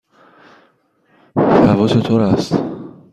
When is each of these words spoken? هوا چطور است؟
هوا 1.69 1.87
چطور 1.87 2.21
است؟ 2.21 2.53